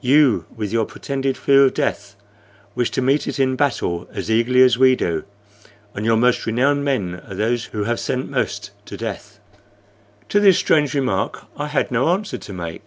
You, 0.00 0.46
with 0.56 0.72
your 0.72 0.84
pretended 0.84 1.36
fear 1.38 1.66
of 1.66 1.74
death, 1.74 2.16
wish 2.74 2.90
to 2.90 3.00
meet 3.00 3.28
it 3.28 3.38
in 3.38 3.54
battle 3.54 4.08
as 4.12 4.28
eagerly 4.28 4.62
as 4.62 4.78
we 4.78 4.96
do, 4.96 5.22
and 5.94 6.04
your 6.04 6.16
most 6.16 6.44
renowned 6.44 6.84
men 6.84 7.22
are 7.28 7.36
those 7.36 7.66
who 7.66 7.84
have 7.84 8.00
sent 8.00 8.28
most 8.28 8.72
to 8.86 8.96
death." 8.96 9.38
To 10.30 10.40
this 10.40 10.58
strange 10.58 10.92
remark 10.92 11.44
I 11.56 11.68
had 11.68 11.92
no 11.92 12.08
answer 12.08 12.36
to 12.36 12.52
make. 12.52 12.84